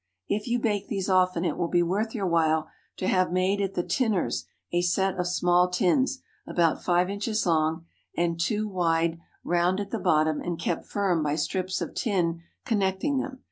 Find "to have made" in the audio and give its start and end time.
2.97-3.61